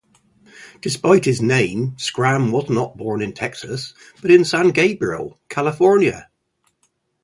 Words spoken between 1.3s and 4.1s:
name, Schramm was not born in Texas,